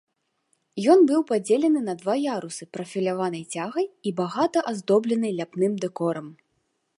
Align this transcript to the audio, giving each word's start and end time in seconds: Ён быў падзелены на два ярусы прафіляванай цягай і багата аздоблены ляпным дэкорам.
Ён 0.93 0.99
быў 1.09 1.19
падзелены 1.31 1.83
на 1.89 1.93
два 2.01 2.15
ярусы 2.35 2.63
прафіляванай 2.77 3.45
цягай 3.59 3.87
і 4.09 4.15
багата 4.21 4.65
аздоблены 4.73 5.27
ляпным 5.43 5.73
дэкорам. 5.85 6.27